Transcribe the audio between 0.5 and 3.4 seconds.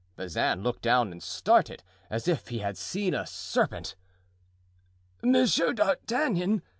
looked down and started, as if he had seen a